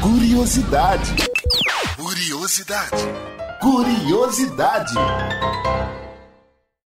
Curiosidade. 0.00 1.14
Curiosidade. 1.96 2.96
Curiosidade. 3.60 4.94